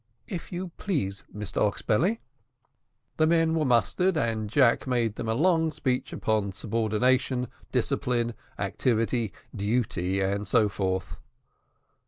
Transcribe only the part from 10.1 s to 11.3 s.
and so forth.